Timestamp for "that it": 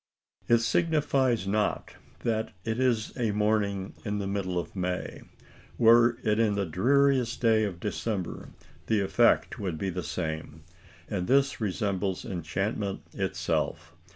2.21-2.79